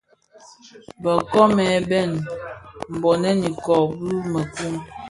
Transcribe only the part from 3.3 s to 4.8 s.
iko bi mëku.